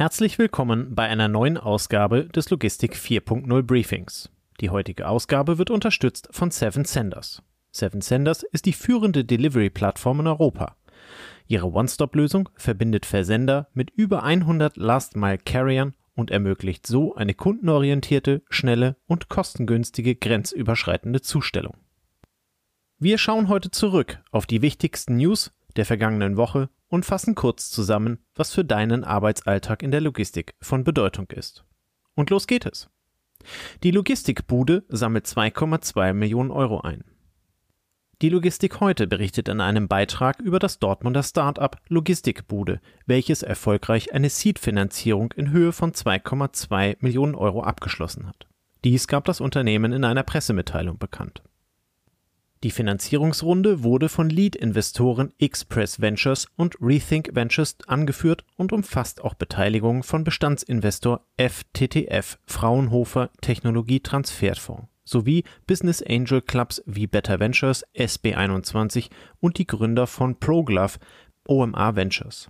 Herzlich 0.00 0.38
willkommen 0.38 0.94
bei 0.94 1.06
einer 1.08 1.28
neuen 1.28 1.58
Ausgabe 1.58 2.24
des 2.24 2.48
Logistik 2.48 2.96
4.0 2.96 3.62
Briefings. 3.62 4.30
Die 4.62 4.70
heutige 4.70 5.06
Ausgabe 5.06 5.58
wird 5.58 5.68
unterstützt 5.68 6.30
von 6.30 6.50
Seven 6.50 6.86
Senders. 6.86 7.42
Seven 7.70 8.00
Senders 8.00 8.42
ist 8.44 8.64
die 8.64 8.72
führende 8.72 9.26
Delivery-Plattform 9.26 10.20
in 10.20 10.26
Europa. 10.28 10.74
Ihre 11.48 11.70
One-Stop-Lösung 11.70 12.48
verbindet 12.56 13.04
Versender 13.04 13.68
mit 13.74 13.90
über 13.90 14.22
100 14.22 14.78
Last-Mile-Carriern 14.78 15.94
und 16.14 16.30
ermöglicht 16.30 16.86
so 16.86 17.14
eine 17.14 17.34
kundenorientierte, 17.34 18.40
schnelle 18.48 18.96
und 19.06 19.28
kostengünstige 19.28 20.14
grenzüberschreitende 20.14 21.20
Zustellung. 21.20 21.74
Wir 22.98 23.18
schauen 23.18 23.48
heute 23.48 23.70
zurück 23.70 24.22
auf 24.30 24.46
die 24.46 24.62
wichtigsten 24.62 25.18
News 25.18 25.52
der 25.76 25.84
vergangenen 25.84 26.38
Woche 26.38 26.70
und 26.90 27.06
fassen 27.06 27.34
kurz 27.34 27.70
zusammen, 27.70 28.18
was 28.34 28.52
für 28.52 28.64
deinen 28.64 29.04
Arbeitsalltag 29.04 29.82
in 29.82 29.90
der 29.90 30.02
Logistik 30.02 30.54
von 30.60 30.84
Bedeutung 30.84 31.30
ist. 31.30 31.64
Und 32.14 32.28
los 32.28 32.46
geht 32.46 32.66
es. 32.66 32.90
Die 33.82 33.92
Logistikbude 33.92 34.84
sammelt 34.88 35.26
2,2 35.26 36.12
Millionen 36.12 36.50
Euro 36.50 36.82
ein. 36.82 37.04
Die 38.20 38.28
Logistik 38.28 38.80
heute 38.80 39.06
berichtet 39.06 39.48
in 39.48 39.62
einem 39.62 39.88
Beitrag 39.88 40.40
über 40.40 40.58
das 40.58 40.78
Dortmunder 40.78 41.22
Start-up 41.22 41.80
Logistikbude, 41.88 42.82
welches 43.06 43.42
erfolgreich 43.42 44.12
eine 44.12 44.28
Seed-Finanzierung 44.28 45.32
in 45.32 45.52
Höhe 45.52 45.72
von 45.72 45.92
2,2 45.92 46.98
Millionen 47.00 47.34
Euro 47.34 47.62
abgeschlossen 47.62 48.26
hat. 48.26 48.46
Dies 48.84 49.08
gab 49.08 49.24
das 49.24 49.40
Unternehmen 49.40 49.92
in 49.92 50.04
einer 50.04 50.22
Pressemitteilung 50.22 50.98
bekannt. 50.98 51.42
Die 52.62 52.70
Finanzierungsrunde 52.70 53.82
wurde 53.82 54.10
von 54.10 54.28
Lead-Investoren 54.28 55.32
Express 55.38 56.00
Ventures 56.00 56.46
und 56.56 56.76
Rethink 56.78 57.30
Ventures 57.32 57.78
angeführt 57.86 58.44
und 58.56 58.72
umfasst 58.72 59.22
auch 59.22 59.32
Beteiligungen 59.32 60.02
von 60.02 60.24
Bestandsinvestor 60.24 61.24
FTTF 61.38 62.38
Fraunhofer 62.44 63.30
Technologie 63.40 64.00
Transferfonds 64.00 64.88
sowie 65.04 65.44
Business 65.66 66.02
Angel 66.02 66.40
Clubs 66.42 66.82
wie 66.86 67.06
Better 67.06 67.40
Ventures, 67.40 67.84
SB21 67.96 69.08
und 69.40 69.58
die 69.58 69.66
Gründer 69.66 70.06
von 70.06 70.38
ProGlove, 70.38 70.98
OMA 71.48 71.96
Ventures. 71.96 72.48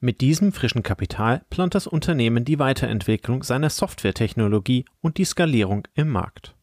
Mit 0.00 0.22
diesem 0.22 0.52
frischen 0.52 0.82
Kapital 0.82 1.44
plant 1.50 1.74
das 1.74 1.86
Unternehmen 1.86 2.44
die 2.46 2.58
Weiterentwicklung 2.58 3.42
seiner 3.42 3.70
Softwaretechnologie 3.70 4.86
und 5.02 5.18
die 5.18 5.26
Skalierung 5.26 5.86
im 5.94 6.08
Markt. 6.08 6.56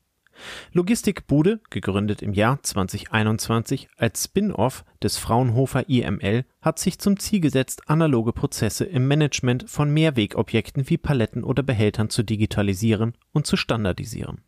Logistikbude, 0.74 1.60
gegründet 1.70 2.22
im 2.22 2.34
Jahr 2.34 2.62
2021 2.62 3.88
als 3.98 4.26
Spin-off 4.26 4.86
des 5.02 5.18
Fraunhofer 5.18 5.90
IML, 5.90 6.46
hat 6.62 6.80
sich 6.80 7.00
zum 7.00 7.20
Ziel 7.20 7.40
gesetzt, 7.40 7.90
analoge 7.90 8.34
Prozesse 8.34 8.86
im 8.86 9.08
Management 9.08 9.70
von 9.70 9.90
Mehrwegobjekten 9.92 10.90
wie 10.90 10.98
Paletten 10.98 11.44
oder 11.44 11.64
Behältern 11.64 12.10
zu 12.10 12.24
digitalisieren 12.24 13.14
und 13.32 13.48
zu 13.48 13.58
standardisieren. 13.58 14.42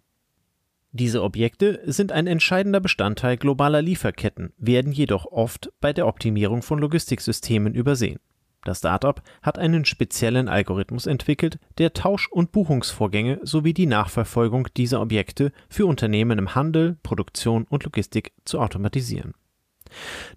Diese 0.91 1.21
Objekte 1.21 1.81
sind 1.85 2.11
ein 2.11 2.25
entscheidender 2.25 2.79
Bestandteil 2.79 3.37
globaler 3.37 3.81
Lieferketten, 3.81 4.53
werden 4.57 4.91
jedoch 4.91 5.25
oft 5.25 5.71
bei 5.81 5.93
der 5.93 6.07
Optimierung 6.07 6.63
von 6.63 6.79
Logistiksystemen 6.79 7.75
übersehen 7.75 8.19
das 8.63 8.79
Startup 8.79 9.21
hat 9.41 9.57
einen 9.57 9.85
speziellen 9.85 10.49
Algorithmus 10.49 11.05
entwickelt, 11.05 11.59
der 11.77 11.93
Tausch- 11.93 12.29
und 12.29 12.52
Buchungsvorgänge 12.52 13.39
sowie 13.43 13.73
die 13.73 13.85
Nachverfolgung 13.85 14.67
dieser 14.75 15.01
Objekte 15.01 15.51
für 15.69 15.85
Unternehmen 15.85 16.38
im 16.39 16.55
Handel, 16.55 16.97
Produktion 17.03 17.66
und 17.69 17.85
Logistik 17.85 18.33
zu 18.45 18.59
automatisieren. 18.59 19.33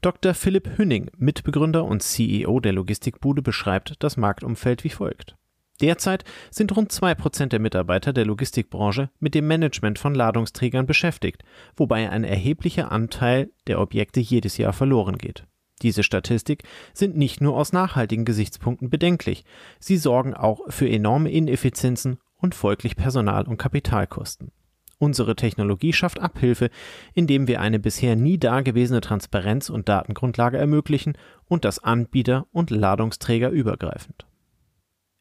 Dr. 0.01 0.35
Philipp 0.35 0.79
Hünning, 0.79 1.11
Mitbegründer 1.17 1.85
und 1.85 2.03
CEO 2.03 2.61
der 2.61 2.73
Logistikbude, 2.73 3.43
beschreibt 3.43 3.97
das 3.99 4.17
Marktumfeld 4.17 4.85
wie 4.85 4.91
folgt. 4.91 5.37
Derzeit 5.81 6.25
sind 6.51 6.75
rund 6.77 6.93
zwei 6.93 7.15
Prozent 7.15 7.53
der 7.53 7.59
Mitarbeiter 7.59 8.13
der 8.13 8.25
Logistikbranche 8.25 9.11
mit 9.19 9.35
dem 9.35 9.49
Management 9.49 9.99
von 9.99 10.15
Ladungsträgern 10.15 10.87
beschäftigt, 10.87 11.43
wobei 11.77 12.09
ein 12.09 12.25
erheblicher 12.25 12.93
Anteil 12.93 13.51
der 13.67 13.81
Objekte 13.81 14.21
jedes 14.21 14.59
Jahr 14.59 14.73
verloren 14.73 15.19
geht. 15.19 15.45
Diese 15.83 16.03
Statistik 16.03 16.63
sind 16.95 17.17
nicht 17.17 17.41
nur 17.41 17.57
aus 17.57 17.73
nachhaltigen 17.73 18.25
Gesichtspunkten 18.25 18.89
bedenklich, 18.89 19.45
sie 19.79 19.97
sorgen 19.97 20.35
auch 20.35 20.61
für 20.69 20.89
enorme 20.89 21.31
Ineffizienzen 21.31 22.19
und 22.37 22.55
folglich 22.55 22.97
Personal- 22.97 23.49
und 23.49 23.59
Kapitalkosten. 23.59 24.53
Unsere 24.99 25.35
Technologie 25.35 25.93
schafft 25.93 26.21
Abhilfe, 26.21 26.71
indem 27.13 27.49
wir 27.49 27.61
eine 27.61 27.81
bisher 27.81 28.15
nie 28.15 28.39
dagewesene 28.39 29.01
Transparenz 29.01 29.69
und 29.69 29.89
Datengrundlage 29.89 30.59
ermöglichen 30.59 31.19
und 31.47 31.65
das 31.65 31.81
Anbieter- 31.83 32.47
und 32.53 32.71
Ladungsträger 32.71 33.51
übergreifend. 33.51 34.27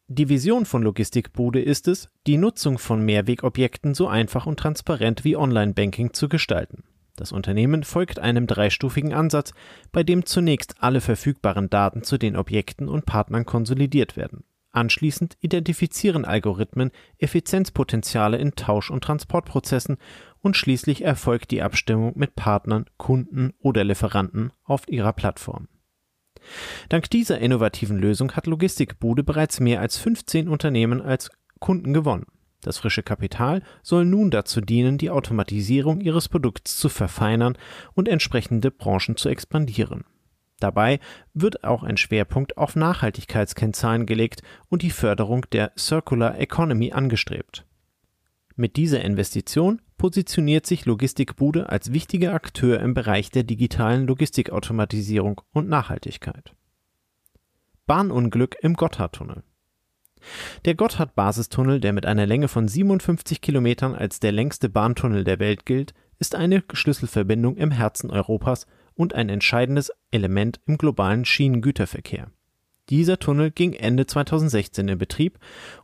Die 0.06 0.28
Vision 0.28 0.66
von 0.66 0.82
Logistikbude 0.82 1.60
ist 1.60 1.88
es, 1.88 2.08
die 2.28 2.36
Nutzung 2.36 2.78
von 2.78 3.04
Mehrwegobjekten 3.04 3.94
so 3.94 4.06
einfach 4.06 4.46
und 4.46 4.60
transparent 4.60 5.24
wie 5.24 5.36
Online-Banking 5.36 6.12
zu 6.12 6.28
gestalten. 6.28 6.84
Das 7.16 7.32
Unternehmen 7.32 7.84
folgt 7.84 8.18
einem 8.18 8.46
dreistufigen 8.46 9.12
Ansatz, 9.12 9.52
bei 9.92 10.02
dem 10.02 10.24
zunächst 10.24 10.76
alle 10.80 11.00
verfügbaren 11.00 11.68
Daten 11.68 12.02
zu 12.02 12.18
den 12.18 12.36
Objekten 12.36 12.88
und 12.88 13.06
Partnern 13.06 13.44
konsolidiert 13.44 14.16
werden. 14.16 14.44
Anschließend 14.72 15.36
identifizieren 15.40 16.24
Algorithmen 16.24 16.90
Effizienzpotenziale 17.18 18.38
in 18.38 18.52
Tausch- 18.52 18.90
und 18.90 19.04
Transportprozessen 19.04 19.98
und 20.40 20.56
schließlich 20.56 21.04
erfolgt 21.04 21.50
die 21.50 21.60
Abstimmung 21.60 22.12
mit 22.16 22.34
Partnern, 22.34 22.86
Kunden 22.96 23.52
oder 23.58 23.84
Lieferanten 23.84 24.50
auf 24.64 24.88
ihrer 24.88 25.12
Plattform. 25.12 25.68
Dank 26.88 27.10
dieser 27.10 27.38
innovativen 27.38 27.98
Lösung 27.98 28.32
hat 28.32 28.46
Logistikbude 28.46 29.22
bereits 29.22 29.60
mehr 29.60 29.80
als 29.80 29.98
15 29.98 30.48
Unternehmen 30.48 31.02
als 31.02 31.30
Kunden 31.60 31.92
gewonnen. 31.92 32.26
Das 32.62 32.78
frische 32.78 33.02
Kapital 33.02 33.62
soll 33.82 34.04
nun 34.04 34.30
dazu 34.30 34.60
dienen, 34.60 34.96
die 34.96 35.10
Automatisierung 35.10 36.00
ihres 36.00 36.28
Produkts 36.28 36.78
zu 36.78 36.88
verfeinern 36.88 37.58
und 37.94 38.08
entsprechende 38.08 38.70
Branchen 38.70 39.16
zu 39.16 39.28
expandieren. 39.28 40.04
Dabei 40.60 41.00
wird 41.34 41.64
auch 41.64 41.82
ein 41.82 41.96
Schwerpunkt 41.96 42.56
auf 42.56 42.76
Nachhaltigkeitskennzahlen 42.76 44.06
gelegt 44.06 44.42
und 44.68 44.82
die 44.82 44.90
Förderung 44.90 45.44
der 45.50 45.72
Circular 45.76 46.38
Economy 46.38 46.92
angestrebt. 46.92 47.66
Mit 48.54 48.76
dieser 48.76 49.00
Investition 49.00 49.82
positioniert 49.98 50.64
sich 50.66 50.84
Logistikbude 50.84 51.68
als 51.68 51.92
wichtiger 51.92 52.32
Akteur 52.32 52.80
im 52.80 52.94
Bereich 52.94 53.30
der 53.30 53.42
digitalen 53.42 54.06
Logistikautomatisierung 54.06 55.40
und 55.52 55.68
Nachhaltigkeit. 55.68 56.54
Bahnunglück 57.86 58.56
im 58.60 58.74
Gotthardtunnel 58.74 59.42
der 60.64 60.74
Gotthard-Basistunnel, 60.74 61.80
der 61.80 61.92
mit 61.92 62.06
einer 62.06 62.26
Länge 62.26 62.48
von 62.48 62.68
57 62.68 63.40
Kilometern 63.40 63.94
als 63.94 64.20
der 64.20 64.32
längste 64.32 64.68
Bahntunnel 64.68 65.24
der 65.24 65.38
Welt 65.38 65.66
gilt, 65.66 65.94
ist 66.18 66.34
eine 66.34 66.62
Schlüsselverbindung 66.72 67.56
im 67.56 67.70
Herzen 67.70 68.10
Europas 68.10 68.66
und 68.94 69.14
ein 69.14 69.28
entscheidendes 69.28 69.90
Element 70.10 70.60
im 70.66 70.78
globalen 70.78 71.24
Schienengüterverkehr. 71.24 72.30
Dieser 72.90 73.18
Tunnel 73.18 73.50
ging 73.50 73.72
Ende 73.72 74.06
2016 74.06 74.88
in 74.88 74.98
Betrieb 74.98 75.38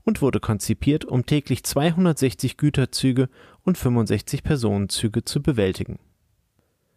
und 0.04 0.20
wurde 0.20 0.40
konzipiert, 0.40 1.04
um 1.04 1.24
täglich 1.24 1.64
260 1.64 2.56
Güterzüge 2.56 3.28
und 3.62 3.78
65 3.78 4.42
Personenzüge 4.42 5.24
zu 5.24 5.42
bewältigen. 5.42 5.98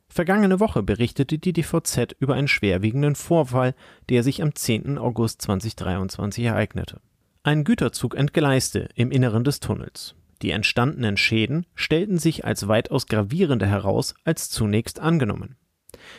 Vergangene 0.10 0.60
Woche 0.60 0.84
berichtete 0.84 1.38
die 1.38 1.54
DVZ 1.54 2.16
über 2.20 2.34
einen 2.36 2.50
schwerwiegenden 2.50 3.16
Vorfall, 3.16 3.74
der 4.10 4.24
sich 4.24 4.42
am 4.42 4.54
10. 4.54 4.98
August 4.98 5.42
2023 5.44 6.44
ereignete. 6.44 7.00
Ein 7.44 7.64
Güterzug 7.64 8.14
entgleiste 8.14 8.90
im 8.94 9.10
Inneren 9.10 9.44
des 9.44 9.60
Tunnels. 9.60 10.14
Die 10.44 10.52
entstandenen 10.52 11.18
Schäden 11.18 11.66
stellten 11.74 12.20
sich 12.20 12.46
als 12.46 12.68
weitaus 12.68 13.08
gravierender 13.08 13.66
heraus 13.66 14.14
als 14.24 14.52
zunächst 14.52 15.00
angenommen. 15.00 15.56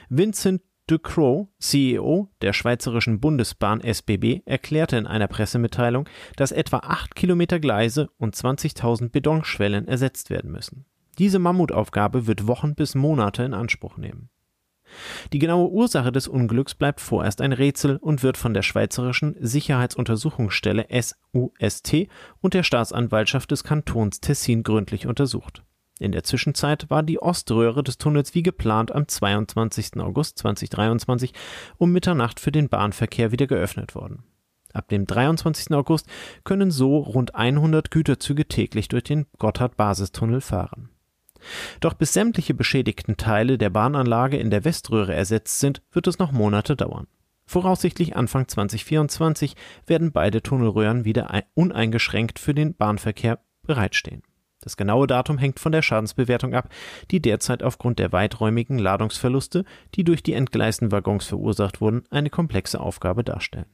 Vincent 0.08 0.62
de 0.90 0.98
Croo, 1.00 1.46
CEO 1.60 2.28
der 2.40 2.52
Schweizerischen 2.52 3.20
Bundesbahn 3.20 3.80
SBB, 3.80 4.42
erklärte 4.46 4.96
in 4.96 5.06
einer 5.06 5.28
Pressemitteilung, 5.28 6.08
dass 6.34 6.50
etwa 6.50 6.78
acht 6.78 7.14
Kilometer 7.14 7.60
Gleise 7.60 8.10
und 8.18 8.34
20.000 8.34 9.10
Betonschwellen 9.10 9.86
ersetzt 9.86 10.28
werden 10.28 10.50
müssen. 10.50 10.86
Diese 11.18 11.38
Mammutaufgabe 11.38 12.26
wird 12.26 12.48
Wochen 12.48 12.74
bis 12.74 12.96
Monate 12.96 13.44
in 13.44 13.54
Anspruch 13.54 13.96
nehmen. 13.96 14.28
Die 15.32 15.38
genaue 15.38 15.70
Ursache 15.70 16.12
des 16.12 16.28
Unglücks 16.28 16.74
bleibt 16.74 17.00
vorerst 17.00 17.40
ein 17.40 17.52
Rätsel 17.52 17.96
und 17.96 18.22
wird 18.22 18.36
von 18.36 18.54
der 18.54 18.62
Schweizerischen 18.62 19.36
Sicherheitsuntersuchungsstelle 19.40 20.86
SUST 20.90 22.08
und 22.40 22.54
der 22.54 22.62
Staatsanwaltschaft 22.62 23.50
des 23.50 23.64
Kantons 23.64 24.20
Tessin 24.20 24.62
gründlich 24.62 25.06
untersucht. 25.06 25.62
In 25.98 26.12
der 26.12 26.24
Zwischenzeit 26.24 26.90
war 26.90 27.02
die 27.02 27.22
Oströhre 27.22 27.84
des 27.84 27.96
Tunnels 27.96 28.34
wie 28.34 28.42
geplant 28.42 28.92
am 28.92 29.06
22. 29.06 30.00
August 30.00 30.38
2023 30.38 31.32
um 31.78 31.92
Mitternacht 31.92 32.40
für 32.40 32.50
den 32.50 32.68
Bahnverkehr 32.68 33.30
wieder 33.30 33.46
geöffnet 33.46 33.94
worden. 33.94 34.24
Ab 34.72 34.88
dem 34.88 35.06
23. 35.06 35.70
August 35.72 36.08
können 36.44 36.70
so 36.70 36.98
rund 36.98 37.34
100 37.34 37.90
Güterzüge 37.90 38.48
täglich 38.48 38.88
durch 38.88 39.04
den 39.04 39.26
Gotthard-Basistunnel 39.38 40.40
fahren. 40.40 40.88
Doch 41.80 41.94
bis 41.94 42.12
sämtliche 42.12 42.54
beschädigten 42.54 43.16
Teile 43.16 43.58
der 43.58 43.70
Bahnanlage 43.70 44.36
in 44.36 44.50
der 44.50 44.64
Weströhre 44.64 45.14
ersetzt 45.14 45.60
sind, 45.60 45.82
wird 45.92 46.06
es 46.06 46.18
noch 46.18 46.32
Monate 46.32 46.76
dauern. 46.76 47.06
Voraussichtlich 47.46 48.16
Anfang 48.16 48.48
2024 48.48 49.56
werden 49.86 50.12
beide 50.12 50.42
Tunnelröhren 50.42 51.04
wieder 51.04 51.42
uneingeschränkt 51.54 52.38
für 52.38 52.54
den 52.54 52.74
Bahnverkehr 52.74 53.40
bereitstehen. 53.62 54.22
Das 54.62 54.76
genaue 54.76 55.08
Datum 55.08 55.38
hängt 55.38 55.58
von 55.58 55.72
der 55.72 55.82
Schadensbewertung 55.82 56.54
ab, 56.54 56.68
die 57.10 57.20
derzeit 57.20 57.62
aufgrund 57.62 57.98
der 57.98 58.12
weiträumigen 58.12 58.78
Ladungsverluste, 58.78 59.64
die 59.96 60.04
durch 60.04 60.22
die 60.22 60.34
entgleisten 60.34 60.92
Waggons 60.92 61.26
verursacht 61.26 61.80
wurden, 61.80 62.04
eine 62.10 62.30
komplexe 62.30 62.80
Aufgabe 62.80 63.24
darstellen. 63.24 63.66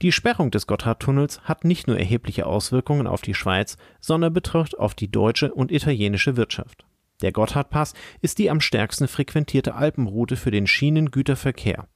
Die 0.00 0.12
Sperrung 0.12 0.50
des 0.50 0.66
Gotthardtunnels 0.66 1.42
hat 1.42 1.64
nicht 1.64 1.86
nur 1.86 1.98
erhebliche 1.98 2.46
Auswirkungen 2.46 3.06
auf 3.06 3.22
die 3.22 3.34
Schweiz, 3.34 3.76
sondern 4.00 4.32
betrifft 4.32 4.78
auch 4.78 4.92
die 4.92 5.10
deutsche 5.10 5.52
und 5.54 5.70
italienische 5.70 6.36
Wirtschaft. 6.36 6.84
Der 7.22 7.32
Gotthardpass 7.32 7.94
ist 8.20 8.38
die 8.38 8.50
am 8.50 8.60
stärksten 8.60 9.08
frequentierte 9.08 9.74
Alpenroute 9.74 10.36
für 10.36 10.50
den 10.50 10.66
Schienengüterverkehr. 10.66 11.86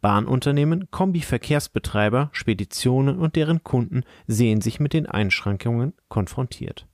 Bahnunternehmen, 0.00 0.90
Kombi-Verkehrsbetreiber, 0.90 2.30
Speditionen 2.32 3.18
und 3.18 3.36
deren 3.36 3.64
Kunden 3.64 4.04
sehen 4.26 4.60
sich 4.60 4.80
mit 4.80 4.92
den 4.92 5.06
Einschränkungen 5.06 5.94
konfrontiert. 6.08 6.86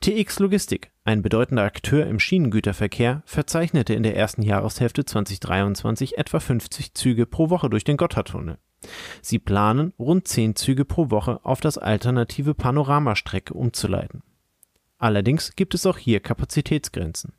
TX 0.00 0.40
Logistik, 0.40 0.90
ein 1.04 1.22
bedeutender 1.22 1.62
Akteur 1.62 2.06
im 2.06 2.20
Schienengüterverkehr, 2.20 3.22
verzeichnete 3.24 3.94
in 3.94 4.02
der 4.02 4.16
ersten 4.16 4.42
Jahreshälfte 4.42 5.04
2023 5.04 6.18
etwa 6.18 6.40
50 6.40 6.94
Züge 6.94 7.24
pro 7.24 7.48
Woche 7.48 7.70
durch 7.70 7.84
den 7.84 7.96
Gotthardtunnel. 7.96 8.58
Sie 9.20 9.38
planen, 9.38 9.92
rund 9.98 10.26
10 10.26 10.56
Züge 10.56 10.84
pro 10.84 11.10
Woche 11.10 11.40
auf 11.44 11.60
das 11.60 11.78
alternative 11.78 12.54
Panoramastrecke 12.54 13.54
umzuleiten. 13.54 14.22
Allerdings 14.98 15.56
gibt 15.56 15.74
es 15.74 15.86
auch 15.86 15.98
hier 15.98 16.20
Kapazitätsgrenzen. 16.20 17.32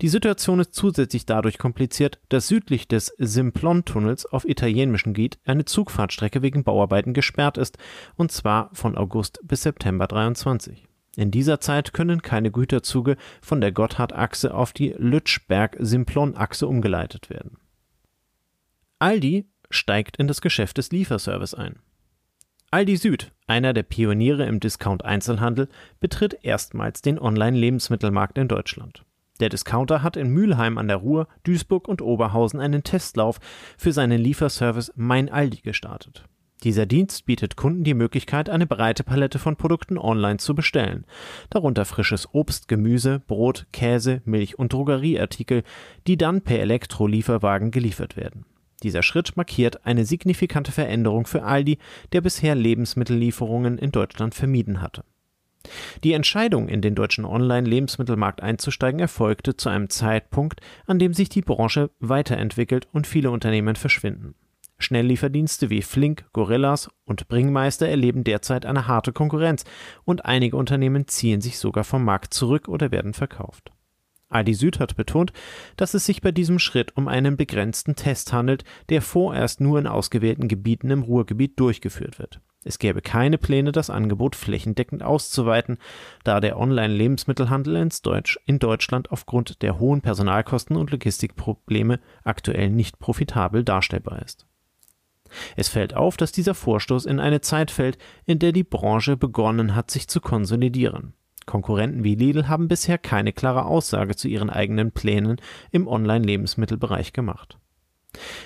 Die 0.00 0.08
Situation 0.08 0.60
ist 0.60 0.74
zusätzlich 0.74 1.26
dadurch 1.26 1.58
kompliziert, 1.58 2.20
dass 2.28 2.48
südlich 2.48 2.88
des 2.88 3.14
Simplon-Tunnels 3.18 4.26
auf 4.26 4.44
italienischem 4.44 5.14
Gebiet 5.14 5.38
eine 5.44 5.64
Zugfahrtstrecke 5.64 6.42
wegen 6.42 6.64
Bauarbeiten 6.64 7.14
gesperrt 7.14 7.58
ist, 7.58 7.78
und 8.16 8.32
zwar 8.32 8.70
von 8.72 8.96
August 8.96 9.40
bis 9.42 9.62
September 9.62 10.06
23. 10.06 10.88
In 11.16 11.30
dieser 11.30 11.60
Zeit 11.60 11.92
können 11.92 12.22
keine 12.22 12.50
Güterzüge 12.50 13.16
von 13.40 13.60
der 13.60 13.72
Gotthardachse 13.72 14.54
auf 14.54 14.72
die 14.72 14.94
Lütschberg-Simplon-Achse 14.96 16.66
umgeleitet 16.66 17.28
werden. 17.28 17.58
Aldi 18.98 19.46
steigt 19.74 20.16
in 20.16 20.28
das 20.28 20.40
Geschäft 20.40 20.78
des 20.78 20.90
Lieferservice 20.92 21.54
ein. 21.54 21.76
Aldi 22.70 22.96
Süd, 22.96 23.32
einer 23.46 23.74
der 23.74 23.82
Pioniere 23.82 24.46
im 24.46 24.58
Discount-Einzelhandel, 24.58 25.68
betritt 26.00 26.38
erstmals 26.42 27.02
den 27.02 27.18
Online-Lebensmittelmarkt 27.18 28.38
in 28.38 28.48
Deutschland. 28.48 29.04
Der 29.40 29.48
Discounter 29.48 30.02
hat 30.02 30.16
in 30.16 30.30
Mülheim 30.30 30.78
an 30.78 30.88
der 30.88 30.98
Ruhr, 30.98 31.28
Duisburg 31.44 31.88
und 31.88 32.00
Oberhausen 32.00 32.60
einen 32.60 32.82
Testlauf 32.82 33.40
für 33.76 33.92
seinen 33.92 34.20
Lieferservice 34.20 34.92
Mein 34.96 35.28
Aldi 35.28 35.62
gestartet. 35.62 36.24
Dieser 36.64 36.86
Dienst 36.86 37.26
bietet 37.26 37.56
Kunden 37.56 37.82
die 37.82 37.94
Möglichkeit, 37.94 38.48
eine 38.48 38.68
breite 38.68 39.02
Palette 39.02 39.40
von 39.40 39.56
Produkten 39.56 39.98
online 39.98 40.38
zu 40.38 40.54
bestellen, 40.54 41.04
darunter 41.50 41.84
frisches 41.84 42.28
Obst, 42.32 42.68
Gemüse, 42.68 43.20
Brot, 43.26 43.66
Käse, 43.72 44.22
Milch 44.24 44.58
und 44.58 44.72
Drogerieartikel, 44.72 45.64
die 46.06 46.16
dann 46.16 46.42
per 46.42 46.60
Elektrolieferwagen 46.60 47.72
geliefert 47.72 48.16
werden. 48.16 48.46
Dieser 48.82 49.02
Schritt 49.02 49.36
markiert 49.36 49.86
eine 49.86 50.04
signifikante 50.04 50.72
Veränderung 50.72 51.26
für 51.26 51.44
Aldi, 51.44 51.78
der 52.12 52.20
bisher 52.20 52.54
Lebensmittellieferungen 52.54 53.78
in 53.78 53.92
Deutschland 53.92 54.34
vermieden 54.34 54.82
hatte. 54.82 55.04
Die 56.02 56.12
Entscheidung, 56.12 56.68
in 56.68 56.80
den 56.80 56.94
deutschen 56.94 57.24
Online-Lebensmittelmarkt 57.24 58.42
einzusteigen, 58.42 58.98
erfolgte 58.98 59.56
zu 59.56 59.68
einem 59.68 59.90
Zeitpunkt, 59.90 60.60
an 60.86 60.98
dem 60.98 61.14
sich 61.14 61.28
die 61.28 61.42
Branche 61.42 61.90
weiterentwickelt 62.00 62.88
und 62.92 63.06
viele 63.06 63.30
Unternehmen 63.30 63.76
verschwinden. 63.76 64.34
Schnelllieferdienste 64.78 65.70
wie 65.70 65.82
Flink, 65.82 66.24
Gorillas 66.32 66.90
und 67.04 67.28
Bringmeister 67.28 67.88
erleben 67.88 68.24
derzeit 68.24 68.66
eine 68.66 68.88
harte 68.88 69.12
Konkurrenz 69.12 69.64
und 70.04 70.24
einige 70.24 70.56
Unternehmen 70.56 71.06
ziehen 71.06 71.40
sich 71.40 71.58
sogar 71.58 71.84
vom 71.84 72.04
Markt 72.04 72.34
zurück 72.34 72.66
oder 72.66 72.90
werden 72.90 73.14
verkauft. 73.14 73.70
Aldi 74.32 74.54
Süd 74.54 74.80
hat 74.80 74.96
betont, 74.96 75.32
dass 75.76 75.94
es 75.94 76.06
sich 76.06 76.20
bei 76.20 76.32
diesem 76.32 76.58
Schritt 76.58 76.96
um 76.96 77.08
einen 77.08 77.36
begrenzten 77.36 77.96
Test 77.96 78.32
handelt, 78.32 78.64
der 78.88 79.02
vorerst 79.02 79.60
nur 79.60 79.78
in 79.78 79.86
ausgewählten 79.86 80.48
Gebieten 80.48 80.90
im 80.90 81.02
Ruhrgebiet 81.02 81.58
durchgeführt 81.58 82.18
wird. 82.18 82.40
Es 82.64 82.78
gäbe 82.78 83.02
keine 83.02 83.38
Pläne, 83.38 83.72
das 83.72 83.90
Angebot 83.90 84.36
flächendeckend 84.36 85.02
auszuweiten, 85.02 85.78
da 86.22 86.40
der 86.40 86.58
Online-Lebensmittelhandel 86.58 87.88
in 88.46 88.58
Deutschland 88.58 89.10
aufgrund 89.10 89.62
der 89.62 89.80
hohen 89.80 90.00
Personalkosten 90.00 90.76
und 90.76 90.90
Logistikprobleme 90.92 91.98
aktuell 92.22 92.70
nicht 92.70 92.98
profitabel 93.00 93.64
darstellbar 93.64 94.22
ist. 94.22 94.46
Es 95.56 95.68
fällt 95.68 95.94
auf, 95.94 96.16
dass 96.16 96.30
dieser 96.30 96.54
Vorstoß 96.54 97.06
in 97.06 97.18
eine 97.18 97.40
Zeit 97.40 97.70
fällt, 97.70 97.98
in 98.26 98.38
der 98.38 98.52
die 98.52 98.64
Branche 98.64 99.16
begonnen 99.16 99.74
hat, 99.74 99.90
sich 99.90 100.06
zu 100.06 100.20
konsolidieren. 100.20 101.14
Konkurrenten 101.46 102.04
wie 102.04 102.14
Lidl 102.14 102.48
haben 102.48 102.68
bisher 102.68 102.98
keine 102.98 103.32
klare 103.32 103.64
Aussage 103.64 104.16
zu 104.16 104.28
ihren 104.28 104.50
eigenen 104.50 104.92
Plänen 104.92 105.40
im 105.70 105.86
Online-Lebensmittelbereich 105.88 107.12
gemacht. 107.12 107.58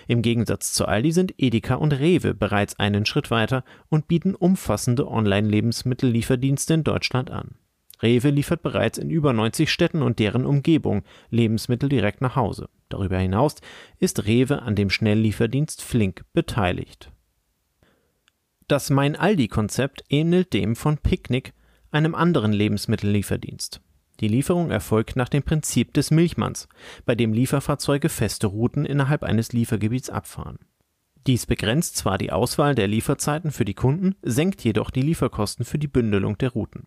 Im 0.06 0.22
Gegensatz 0.22 0.72
zu 0.72 0.86
Aldi 0.86 1.12
sind 1.12 1.34
Edeka 1.38 1.74
und 1.74 1.92
Rewe 1.92 2.34
bereits 2.34 2.78
einen 2.78 3.04
Schritt 3.04 3.30
weiter 3.30 3.64
und 3.88 4.08
bieten 4.08 4.34
umfassende 4.34 5.08
Online-Lebensmittellieferdienste 5.08 6.74
in 6.74 6.84
Deutschland 6.84 7.30
an. 7.30 7.56
Rewe 8.02 8.30
liefert 8.30 8.62
bereits 8.62 8.98
in 8.98 9.10
über 9.10 9.32
90 9.32 9.70
Städten 9.70 10.02
und 10.02 10.18
deren 10.18 10.44
Umgebung 10.44 11.02
Lebensmittel 11.30 11.88
direkt 11.88 12.20
nach 12.20 12.36
Hause. 12.36 12.68
Darüber 12.88 13.18
hinaus 13.18 13.56
ist 13.98 14.26
Rewe 14.26 14.62
an 14.62 14.76
dem 14.76 14.90
Schnelllieferdienst 14.90 15.82
Flink 15.82 16.24
beteiligt. 16.32 17.10
Das 18.68 18.90
Mein 18.90 19.16
Aldi-Konzept 19.16 20.04
ähnelt 20.08 20.52
dem 20.52 20.76
von 20.76 20.98
Picknick, 20.98 21.52
einem 21.96 22.14
anderen 22.14 22.52
Lebensmittellieferdienst. 22.52 23.80
Die 24.20 24.28
Lieferung 24.28 24.70
erfolgt 24.70 25.16
nach 25.16 25.28
dem 25.28 25.42
Prinzip 25.42 25.92
des 25.92 26.10
Milchmanns, 26.10 26.68
bei 27.04 27.14
dem 27.14 27.32
Lieferfahrzeuge 27.32 28.08
feste 28.08 28.46
Routen 28.46 28.84
innerhalb 28.84 29.22
eines 29.22 29.52
Liefergebiets 29.52 30.10
abfahren. 30.10 30.58
Dies 31.26 31.46
begrenzt 31.46 31.96
zwar 31.96 32.18
die 32.18 32.30
Auswahl 32.30 32.74
der 32.74 32.86
Lieferzeiten 32.86 33.50
für 33.50 33.64
die 33.64 33.74
Kunden, 33.74 34.14
senkt 34.22 34.62
jedoch 34.62 34.90
die 34.90 35.02
Lieferkosten 35.02 35.64
für 35.64 35.78
die 35.78 35.88
Bündelung 35.88 36.38
der 36.38 36.50
Routen. 36.50 36.86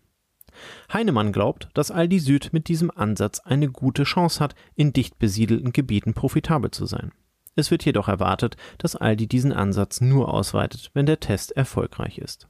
Heinemann 0.92 1.32
glaubt, 1.32 1.68
dass 1.74 1.90
Aldi 1.90 2.18
Süd 2.18 2.52
mit 2.52 2.68
diesem 2.68 2.90
Ansatz 2.90 3.40
eine 3.40 3.68
gute 3.68 4.04
Chance 4.04 4.40
hat, 4.40 4.54
in 4.74 4.92
dicht 4.92 5.18
besiedelten 5.18 5.72
Gebieten 5.72 6.14
profitabel 6.14 6.70
zu 6.70 6.86
sein. 6.86 7.12
Es 7.54 7.70
wird 7.70 7.84
jedoch 7.84 8.08
erwartet, 8.08 8.56
dass 8.78 8.96
Aldi 8.96 9.26
diesen 9.26 9.52
Ansatz 9.52 10.00
nur 10.00 10.32
ausweitet, 10.32 10.90
wenn 10.94 11.06
der 11.06 11.20
Test 11.20 11.52
erfolgreich 11.52 12.18
ist. 12.18 12.48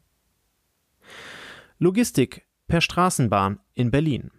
Logistik 1.79 2.47
per 2.71 2.81
Straßenbahn 2.81 3.59
in 3.75 3.91
Berlin. 3.91 4.31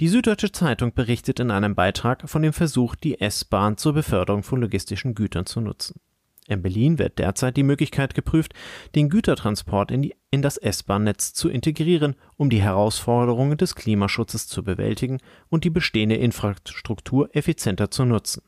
Die 0.00 0.08
Süddeutsche 0.08 0.52
Zeitung 0.52 0.94
berichtet 0.94 1.40
in 1.40 1.50
einem 1.50 1.74
Beitrag 1.74 2.28
von 2.30 2.42
dem 2.42 2.52
Versuch, 2.52 2.94
die 2.94 3.20
S-Bahn 3.20 3.76
zur 3.76 3.92
Beförderung 3.92 4.42
von 4.42 4.60
logistischen 4.60 5.14
Gütern 5.14 5.44
zu 5.44 5.60
nutzen. 5.60 6.00
In 6.46 6.62
Berlin 6.62 6.98
wird 6.98 7.18
derzeit 7.18 7.56
die 7.56 7.62
Möglichkeit 7.62 8.14
geprüft, 8.14 8.54
den 8.94 9.10
Gütertransport 9.10 9.90
in, 9.90 10.02
die, 10.02 10.14
in 10.30 10.40
das 10.40 10.56
S-Bahn-Netz 10.56 11.34
zu 11.34 11.50
integrieren, 11.50 12.14
um 12.36 12.48
die 12.48 12.62
Herausforderungen 12.62 13.58
des 13.58 13.74
Klimaschutzes 13.74 14.46
zu 14.46 14.62
bewältigen 14.62 15.18
und 15.50 15.64
die 15.64 15.70
bestehende 15.70 16.16
Infrastruktur 16.16 17.34
effizienter 17.34 17.90
zu 17.90 18.06
nutzen. 18.06 18.42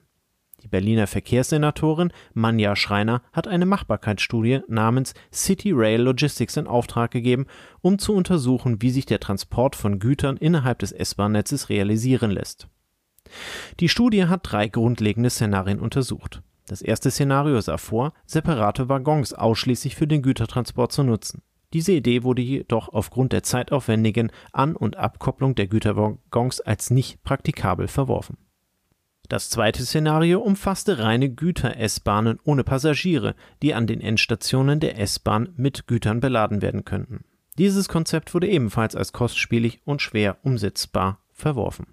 Die 0.63 0.69
Berliner 0.69 1.07
Verkehrssenatorin 1.07 2.13
Manja 2.35 2.77
Schreiner 2.77 3.23
hat 3.33 3.49
eine 3.49 3.65
Machbarkeitsstudie 3.65 4.61
namens 4.69 5.15
City 5.33 5.73
Rail 5.73 6.03
Logistics 6.03 6.57
in 6.57 6.67
Auftrag 6.67 7.11
gegeben, 7.11 7.47
um 7.81 7.99
zu 7.99 8.15
untersuchen, 8.15 8.83
wie 8.83 8.91
sich 8.91 9.07
der 9.07 9.21
Transport 9.21 9.75
von 9.75 9.99
Gütern 9.99 10.37
innerhalb 10.37 10.81
des 10.81 10.93
S-Bahn-Netzes 10.93 11.71
realisieren 11.71 12.31
lässt. 12.31 12.69
Die 13.81 13.89
Studie 13.89 14.27
hat 14.27 14.41
drei 14.43 14.69
grundlegende 14.69 15.31
Szenarien 15.31 15.81
untersucht. 15.81 16.43
Das 16.67 16.83
erste 16.83 17.11
Szenario 17.11 17.61
sah 17.61 17.79
vor, 17.79 18.13
separate 18.27 18.89
Waggons 18.89 19.33
ausschließlich 19.33 19.97
für 19.97 20.07
den 20.07 20.23
Gütertransport 20.23 20.93
zu 20.93 21.03
nutzen. 21.03 21.43
Diese 21.73 21.93
Idee 21.93 22.23
wurde 22.23 22.43
jedoch 22.43 22.89
aufgrund 22.89 23.33
der 23.33 23.45
zeitaufwendigen 23.45 24.31
An- 24.53 24.77
und 24.77 24.97
Abkopplung 24.97 25.55
der 25.55 25.69
Güterwaggons 25.69 26.61
als 26.61 26.91
nicht 26.91 27.23
praktikabel 27.23 27.89
verworfen. 27.89 28.37
Das 29.31 29.49
zweite 29.49 29.85
Szenario 29.85 30.41
umfasste 30.41 30.99
reine 30.99 31.31
Güter-S-Bahnen 31.31 32.41
ohne 32.43 32.65
Passagiere, 32.65 33.37
die 33.63 33.75
an 33.75 33.87
den 33.87 34.01
Endstationen 34.01 34.81
der 34.81 34.99
S-Bahn 34.99 35.51
mit 35.57 35.87
Gütern 35.87 36.19
beladen 36.19 36.63
werden 36.63 36.85
könnten. 36.85 37.23
Dieses 37.57 37.89
Konzept 37.89 38.35
wurde 38.35 38.49
ebenfalls 38.49 38.97
als 38.97 39.13
kostspielig 39.13 39.83
und 39.85 40.03
schwer 40.03 40.39
umsetzbar 40.43 41.21
verworfen. 41.33 41.87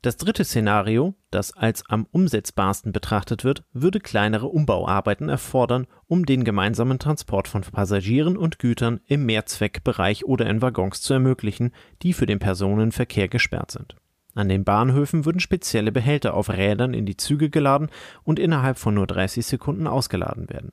Das 0.00 0.16
dritte 0.16 0.46
Szenario, 0.46 1.14
das 1.30 1.52
als 1.54 1.84
am 1.90 2.06
umsetzbarsten 2.10 2.90
betrachtet 2.90 3.44
wird, 3.44 3.64
würde 3.74 4.00
kleinere 4.00 4.46
Umbauarbeiten 4.46 5.28
erfordern, 5.28 5.86
um 6.06 6.24
den 6.24 6.44
gemeinsamen 6.44 6.98
Transport 6.98 7.48
von 7.48 7.60
Passagieren 7.60 8.38
und 8.38 8.58
Gütern 8.58 9.00
im 9.04 9.26
Mehrzweckbereich 9.26 10.24
oder 10.24 10.48
in 10.48 10.62
Waggons 10.62 11.02
zu 11.02 11.12
ermöglichen, 11.12 11.72
die 12.00 12.14
für 12.14 12.24
den 12.24 12.38
Personenverkehr 12.38 13.28
gesperrt 13.28 13.72
sind. 13.72 13.99
An 14.34 14.48
den 14.48 14.64
Bahnhöfen 14.64 15.24
würden 15.24 15.40
spezielle 15.40 15.92
Behälter 15.92 16.34
auf 16.34 16.50
Rädern 16.50 16.94
in 16.94 17.06
die 17.06 17.16
Züge 17.16 17.50
geladen 17.50 17.88
und 18.22 18.38
innerhalb 18.38 18.78
von 18.78 18.94
nur 18.94 19.06
30 19.06 19.44
Sekunden 19.44 19.86
ausgeladen 19.86 20.48
werden. 20.48 20.70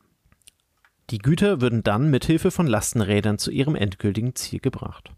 Die 1.10 1.20
Güter 1.20 1.62
würden 1.62 1.84
dann 1.84 2.10
mit 2.10 2.26
Hilfe 2.26 2.52
von 2.52 2.68
Lastenrädern 2.68 3.38
zu 3.38 3.50
ihrem 3.50 3.76
endgültigen 3.76 4.36
Ziel 4.36 4.60
gebracht. 4.60 5.12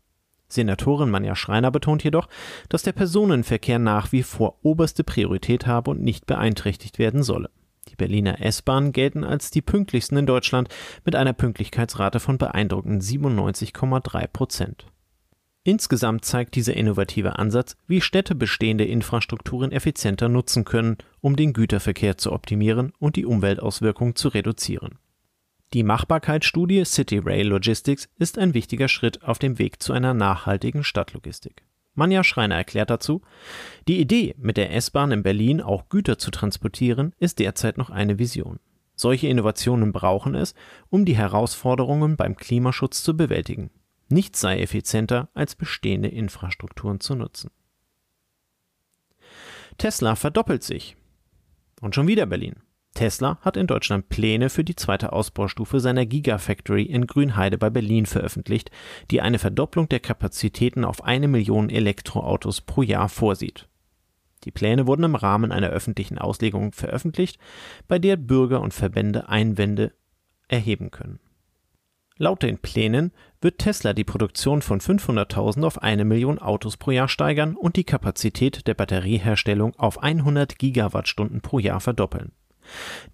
Senatorin 0.47 1.09
Manja 1.09 1.35
Schreiner 1.35 1.71
betont 1.71 2.03
jedoch, 2.03 2.27
dass 2.69 2.83
der 2.83 2.91
Personenverkehr 2.91 3.79
nach 3.79 4.11
wie 4.11 4.23
vor 4.23 4.57
oberste 4.63 5.03
Priorität 5.03 5.67
habe 5.67 5.91
und 5.91 6.01
nicht 6.01 6.25
beeinträchtigt 6.25 6.99
werden 6.99 7.23
solle. 7.23 7.49
Die 7.87 7.95
Berliner 7.95 8.41
S-Bahnen 8.41 8.91
gelten 8.91 9.23
als 9.23 9.51
die 9.51 9.61
pünktlichsten 9.61 10.17
in 10.17 10.25
Deutschland 10.25 10.69
mit 11.05 11.15
einer 11.15 11.33
Pünktlichkeitsrate 11.33 12.19
von 12.19 12.37
beeindruckenden 12.37 13.01
97,3 13.01 14.27
Prozent. 14.27 14.85
Insgesamt 15.63 16.23
zeigt 16.23 16.55
dieser 16.55 16.75
innovative 16.75 17.37
Ansatz, 17.37 17.75
wie 17.87 18.01
Städte 18.01 18.33
bestehende 18.33 18.85
Infrastrukturen 18.85 19.71
effizienter 19.71 20.29
nutzen 20.29 20.63
können, 20.63 20.97
um 21.21 21.35
den 21.35 21.53
Güterverkehr 21.53 22.17
zu 22.17 22.31
optimieren 22.31 22.93
und 22.97 23.17
die 23.17 23.25
Umweltauswirkungen 23.25 24.15
zu 24.15 24.29
reduzieren. 24.29 24.99
Die 25.73 25.83
Machbarkeitsstudie 25.83 26.83
City 26.85 27.19
Rail 27.19 27.47
Logistics 27.47 28.09
ist 28.17 28.39
ein 28.39 28.53
wichtiger 28.53 28.87
Schritt 28.87 29.23
auf 29.23 29.37
dem 29.37 29.59
Weg 29.59 29.83
zu 29.83 29.93
einer 29.93 30.13
nachhaltigen 30.13 30.83
Stadtlogistik. 30.83 31.63
Manja 31.93 32.23
Schreiner 32.23 32.55
erklärt 32.55 32.89
dazu, 32.89 33.21
die 33.87 33.99
Idee, 33.99 34.33
mit 34.37 34.57
der 34.57 34.73
S-Bahn 34.73 35.11
in 35.11 35.21
Berlin 35.21 35.61
auch 35.61 35.89
Güter 35.89 36.17
zu 36.17 36.31
transportieren, 36.31 37.13
ist 37.19 37.39
derzeit 37.39 37.77
noch 37.77 37.89
eine 37.89 38.17
Vision. 38.17 38.59
Solche 38.95 39.27
Innovationen 39.27 39.91
brauchen 39.91 40.33
es, 40.33 40.55
um 40.89 41.05
die 41.05 41.15
Herausforderungen 41.15 42.15
beim 42.15 42.35
Klimaschutz 42.35 43.03
zu 43.03 43.15
bewältigen. 43.15 43.69
Nichts 44.09 44.41
sei 44.41 44.59
effizienter, 44.59 45.29
als 45.33 45.55
bestehende 45.55 46.09
Infrastrukturen 46.09 46.99
zu 46.99 47.15
nutzen. 47.15 47.51
Tesla 49.77 50.15
verdoppelt 50.15 50.63
sich. 50.63 50.97
Und 51.81 51.95
schon 51.95 52.07
wieder 52.07 52.25
Berlin. 52.25 52.55
Tesla 52.95 53.37
hat 53.41 53.55
in 53.55 53.67
Deutschland 53.67 54.09
Pläne 54.09 54.49
für 54.49 54.63
die 54.63 54.75
zweite 54.75 55.13
Ausbaustufe 55.13 55.79
seiner 55.79 56.05
Gigafactory 56.05 56.83
in 56.83 57.07
Grünheide 57.07 57.57
bei 57.57 57.69
Berlin 57.69 58.05
veröffentlicht, 58.05 58.71
die 59.11 59.21
eine 59.21 59.39
Verdopplung 59.39 59.87
der 59.87 59.99
Kapazitäten 59.99 60.83
auf 60.83 61.03
eine 61.03 61.27
Million 61.27 61.69
Elektroautos 61.69 62.61
pro 62.61 62.81
Jahr 62.81 63.07
vorsieht. 63.07 63.69
Die 64.43 64.51
Pläne 64.51 64.87
wurden 64.87 65.03
im 65.03 65.15
Rahmen 65.15 65.51
einer 65.51 65.69
öffentlichen 65.69 66.17
Auslegung 66.17 66.71
veröffentlicht, 66.71 67.37
bei 67.87 67.99
der 67.99 68.17
Bürger 68.17 68.61
und 68.61 68.73
Verbände 68.73 69.29
Einwände 69.29 69.93
erheben 70.47 70.91
können. 70.91 71.19
Laut 72.21 72.43
den 72.43 72.57
Plänen 72.57 73.13
wird 73.39 73.59
Tesla 73.59 73.93
die 73.93 74.03
Produktion 74.03 74.61
von 74.61 74.81
500.000 74.81 75.65
auf 75.65 75.81
eine 75.81 76.03
Million 76.03 76.37
Autos 76.37 76.75
pro 76.75 76.91
Jahr 76.91 77.07
steigern 77.07 77.55
und 77.55 77.77
die 77.77 77.85
Kapazität 77.85 78.67
der 78.67 78.73
Batterieherstellung 78.73 79.73
auf 79.77 80.03
100 80.03 80.59
Gigawattstunden 80.59 81.39
pro 81.39 81.59
Jahr 81.59 81.79
verdoppeln. 81.79 82.33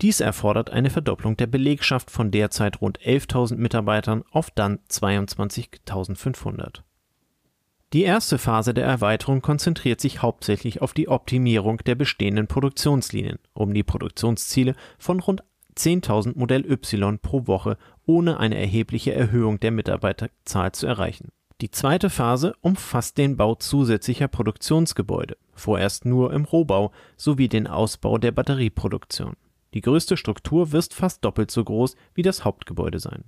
Dies 0.02 0.22
erfordert 0.22 0.72
eine 0.72 0.90
Verdopplung 0.90 1.38
der 1.38 1.46
Belegschaft 1.46 2.10
von 2.10 2.32
derzeit 2.32 2.82
rund 2.82 3.00
11.000 3.00 3.58
Mitarbeitern 3.58 4.24
auf 4.32 4.50
dann 4.50 4.80
22.500. 4.90 6.82
Die 7.94 8.04
erste 8.04 8.40
Phase 8.40 8.74
der 8.74 8.86
Erweiterung 8.86 9.44
konzentriert 9.44 10.02
sich 10.02 10.24
hauptsächlich 10.24 10.82
auf 10.82 10.94
die 10.94 11.10
Optimierung 11.10 11.78
der 11.86 11.94
bestehenden 11.94 12.48
Produktionslinien, 12.48 13.38
um 13.54 13.72
die 13.72 13.84
Produktionsziele 13.84 14.74
von 14.98 15.20
rund 15.20 15.44
10.000 15.77 16.38
Modell 16.38 16.65
Y 16.70 17.20
pro 17.20 17.48
Woche 17.48 17.77
ohne 18.05 18.39
eine 18.39 18.58
erhebliche 18.58 19.13
Erhöhung 19.13 19.60
der 19.60 19.72
Mitarbeiterzahl 19.72 20.72
zu 20.72 20.88
erreichen. 20.88 21.29
Die 21.62 21.72
zweite 21.72 22.10
Phase 22.10 22.53
umfasst 22.62 23.17
den 23.17 23.38
Bau 23.38 23.55
zusätzlicher 23.55 24.27
Produktionsgebäude, 24.27 25.38
vorerst 25.53 26.05
nur 26.05 26.34
im 26.34 26.44
Rohbau, 26.44 26.91
sowie 27.15 27.48
den 27.48 27.67
Ausbau 27.67 28.17
der 28.17 28.34
Batterieproduktion. 28.34 29.36
Die 29.74 29.82
größte 29.82 30.17
Struktur 30.17 30.74
wird 30.74 30.94
fast 30.94 31.24
doppelt 31.24 31.51
so 31.51 31.63
groß 31.63 31.96
wie 32.13 32.24
das 32.24 32.44
Hauptgebäude 32.44 33.00
sein. 33.00 33.24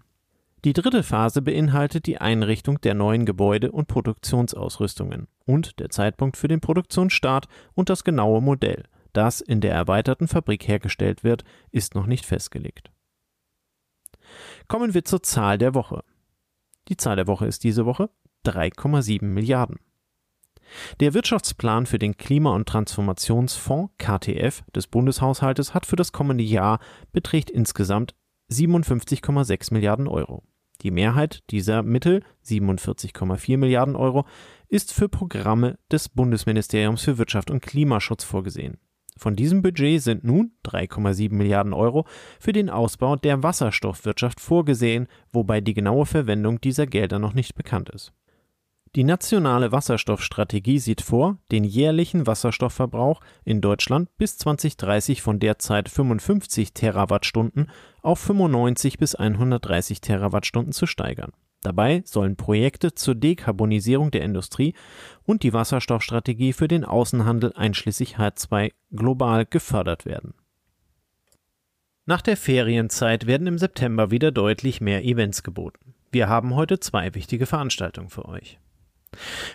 Die 0.65 0.73
dritte 0.73 1.03
Phase 1.03 1.41
beinhaltet 1.41 2.07
die 2.07 2.17
Einrichtung 2.17 2.81
der 2.81 2.95
neuen 2.95 3.25
Gebäude 3.25 3.71
und 3.71 3.87
Produktionsausrüstungen 3.87 5.27
und 5.45 5.79
der 5.79 5.89
Zeitpunkt 5.89 6.35
für 6.35 6.47
den 6.47 6.59
Produktionsstart 6.59 7.47
und 7.75 7.89
das 7.89 8.03
genaue 8.03 8.41
Modell, 8.41 8.83
das 9.17 9.41
in 9.41 9.59
der 9.59 9.73
erweiterten 9.73 10.29
Fabrik 10.29 10.67
hergestellt 10.67 11.23
wird, 11.23 11.43
ist 11.71 11.95
noch 11.95 12.05
nicht 12.05 12.25
festgelegt. 12.25 12.91
Kommen 14.67 14.93
wir 14.93 15.03
zur 15.03 15.23
Zahl 15.23 15.57
der 15.57 15.73
Woche. 15.73 16.03
Die 16.87 16.97
Zahl 16.97 17.15
der 17.17 17.27
Woche 17.27 17.47
ist 17.47 17.63
diese 17.63 17.85
Woche 17.85 18.09
3,7 18.45 19.25
Milliarden. 19.25 19.79
Der 20.99 21.13
Wirtschaftsplan 21.13 21.85
für 21.85 21.99
den 21.99 22.17
Klima- 22.17 22.53
und 22.53 22.67
Transformationsfonds 22.67 23.93
KTF 23.97 24.63
des 24.75 24.87
Bundeshaushaltes 24.87 25.73
hat 25.73 25.85
für 25.85 25.95
das 25.95 26.11
kommende 26.11 26.43
Jahr 26.43 26.79
beträgt 27.11 27.49
insgesamt 27.49 28.15
57,6 28.51 29.73
Milliarden 29.73 30.07
Euro. 30.07 30.43
Die 30.81 30.91
Mehrheit 30.91 31.43
dieser 31.49 31.83
Mittel, 31.83 32.23
47,4 32.45 33.57
Milliarden 33.57 33.95
Euro, 33.95 34.25
ist 34.67 34.93
für 34.93 35.09
Programme 35.09 35.79
des 35.91 36.09
Bundesministeriums 36.09 37.01
für 37.01 37.17
Wirtschaft 37.17 37.49
und 37.49 37.61
Klimaschutz 37.61 38.23
vorgesehen. 38.23 38.77
Von 39.17 39.35
diesem 39.35 39.61
Budget 39.61 40.01
sind 40.01 40.23
nun 40.23 40.51
3,7 40.65 41.33
Milliarden 41.33 41.73
Euro 41.73 42.05
für 42.39 42.53
den 42.53 42.69
Ausbau 42.69 43.15
der 43.15 43.43
Wasserstoffwirtschaft 43.43 44.39
vorgesehen, 44.39 45.07
wobei 45.31 45.61
die 45.61 45.73
genaue 45.73 46.05
Verwendung 46.05 46.61
dieser 46.61 46.87
Gelder 46.87 47.19
noch 47.19 47.33
nicht 47.33 47.55
bekannt 47.55 47.89
ist. 47.89 48.13
Die 48.95 49.03
nationale 49.03 49.71
Wasserstoffstrategie 49.71 50.79
sieht 50.79 51.01
vor, 51.01 51.37
den 51.51 51.63
jährlichen 51.63 52.25
Wasserstoffverbrauch 52.25 53.21
in 53.43 53.61
Deutschland 53.61 54.09
bis 54.17 54.37
2030 54.37 55.21
von 55.21 55.39
derzeit 55.39 55.89
55 55.89 56.73
Terawattstunden 56.73 57.69
auf 58.01 58.19
95 58.19 58.97
bis 58.97 59.13
130 59.13 60.01
Terawattstunden 60.01 60.73
zu 60.73 60.87
steigern. 60.87 61.31
Dabei 61.61 62.03
sollen 62.05 62.35
Projekte 62.35 62.93
zur 62.93 63.15
Dekarbonisierung 63.15 64.11
der 64.11 64.21
Industrie 64.21 64.73
und 65.25 65.43
die 65.43 65.53
Wasserstoffstrategie 65.53 66.53
für 66.53 66.67
den 66.67 66.85
Außenhandel 66.85 67.53
einschließlich 67.53 68.17
H2 68.17 68.71
global 68.91 69.45
gefördert 69.45 70.05
werden. 70.05 70.33
Nach 72.05 72.21
der 72.21 72.37
Ferienzeit 72.37 73.27
werden 73.27 73.47
im 73.47 73.57
September 73.57 74.11
wieder 74.11 74.31
deutlich 74.31 74.79
mehr 74.79 75.03
Events 75.03 75.43
geboten. 75.43 75.93
Wir 76.11 76.29
haben 76.29 76.55
heute 76.55 76.79
zwei 76.79 77.13
wichtige 77.15 77.45
Veranstaltungen 77.45 78.09
für 78.09 78.25
euch. 78.25 78.59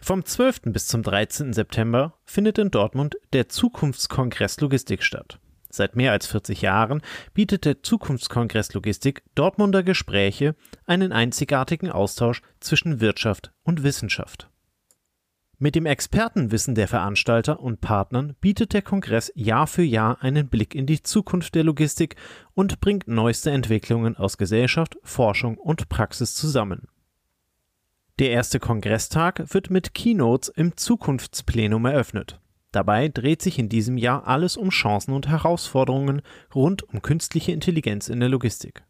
Vom 0.03 0.25
12. 0.25 0.63
bis 0.67 0.87
zum 0.87 1.03
13. 1.03 1.53
September 1.53 2.15
findet 2.25 2.59
in 2.59 2.71
Dortmund 2.71 3.17
der 3.33 3.49
Zukunftskongress 3.49 4.61
Logistik 4.61 5.03
statt. 5.03 5.39
Seit 5.75 5.97
mehr 5.97 6.13
als 6.13 6.27
40 6.27 6.61
Jahren 6.61 7.01
bietet 7.33 7.65
der 7.65 7.83
Zukunftskongress 7.83 8.75
Logistik 8.75 9.23
Dortmunder 9.35 9.83
Gespräche 9.83 10.55
einen 10.85 11.13
einzigartigen 11.13 11.91
Austausch 11.91 12.43
zwischen 12.61 13.01
Wirtschaft 13.01 13.53
und 13.63 13.83
Wissenschaft. 13.83 14.51
Mit 15.59 15.75
dem 15.75 15.87
Expertenwissen 15.87 16.75
der 16.75 16.89
Veranstalter 16.89 17.61
und 17.61 17.81
Partnern 17.81 18.37
bietet 18.43 18.75
der 18.75 18.83
Kongress 18.83 19.33
Jahr 19.35 19.67
für 19.67 19.83
Jahr 19.83 20.21
einen 20.21 20.49
Blick 20.49 20.75
in 20.75 20.85
die 20.85 21.03
Zukunft 21.03 21.55
der 21.55 21.65
Logistik 21.65 22.17
und 22.53 22.81
bringt 22.81 23.09
neueste 23.09 23.51
Entwicklungen 23.51 24.17
aus 24.17 24.37
Gesellschaft, 24.37 24.99
Forschung 25.03 25.57
und 25.57 25.89
Praxis 25.89 26.35
zusammen. 26.35 26.89
Der 28.19 28.31
erste 28.31 28.61
Kongresstag 28.61 29.55
wird 29.55 29.71
mit 29.71 29.95
Keynotes 29.95 30.51
im 30.51 30.77
Zukunftsplenum 30.77 31.87
eröffnet. 31.87 32.42
Dabei 32.73 33.09
dreht 33.09 33.43
sich 33.43 33.59
in 33.59 33.69
diesem 33.69 33.99
Jahr 33.99 34.27
alles 34.27 34.57
um 34.57 34.71
Chancen 34.71 35.13
und 35.13 35.29
Herausforderungen 35.29 36.23
rund 36.55 36.83
um 36.83 37.03
künstliche 37.03 37.53
Intelligenz 37.53 38.09
in 38.09 38.19
der 38.19 38.31
Logistik. 38.31 38.83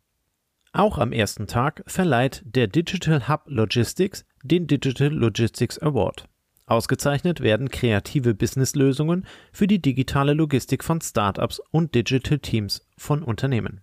Auch 0.72 0.98
am 0.98 1.12
ersten 1.12 1.46
Tag 1.46 1.82
verleiht 1.86 2.42
der 2.46 2.68
Digital 2.68 3.28
Hub 3.28 3.42
Logistics 3.46 4.24
den 4.42 4.66
Digital 4.66 5.08
Logistics 5.08 5.78
Award. 5.78 6.28
Ausgezeichnet 6.64 7.40
werden 7.40 7.68
kreative 7.68 8.34
Businesslösungen 8.34 9.26
für 9.52 9.66
die 9.66 9.82
digitale 9.82 10.32
Logistik 10.32 10.84
von 10.84 11.00
Startups 11.00 11.60
und 11.70 11.94
Digital 11.94 12.38
Teams 12.38 12.86
von 12.96 13.22
Unternehmen. 13.22 13.82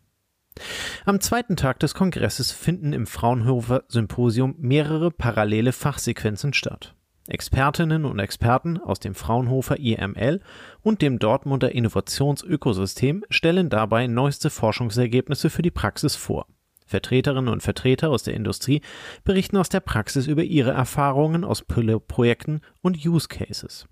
Am 1.06 1.20
zweiten 1.20 1.56
Tag 1.56 1.80
des 1.80 1.94
Kongresses 1.94 2.52
finden 2.52 2.94
im 2.94 3.06
Fraunhofer 3.06 3.84
Symposium 3.88 4.56
mehrere 4.58 5.12
parallele 5.12 5.72
Fachsequenzen 5.72 6.54
statt. 6.54 6.96
Expertinnen 7.30 8.06
und 8.06 8.20
Experten 8.20 8.78
aus 8.78 9.00
dem 9.00 9.16
Fraunhofer 9.16 9.80
IML 9.80 10.42
und 10.82 11.02
dem 11.02 11.20
Dortmunder 11.20 11.72
Innovationsökosystem 11.72 13.24
stellen 13.30 13.70
dabei 13.70 14.08
neueste 14.08 14.50
Forschungsergebnisse 14.50 15.50
für 15.50 15.62
die 15.62 15.72
Praxis 15.72 16.16
vor. 16.16 16.48
Vertreterinnen 16.86 17.54
und 17.54 17.62
Vertreter 17.62 18.10
aus 18.10 18.24
der 18.24 18.34
Industrie 18.34 18.82
berichten 19.24 19.58
aus 19.58 19.70
der 19.70 19.80
Praxis 19.80 20.26
über 20.26 20.44
ihre 20.44 20.72
Erfahrungen 20.72 21.44
aus 21.44 21.64
Projekten 21.64 22.62
und 22.82 23.06
Use 23.06 23.28
Cases. 23.28 23.88